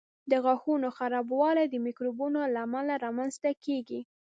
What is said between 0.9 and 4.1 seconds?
خرابوالی د میکروبونو له امله رامنځته کېږي.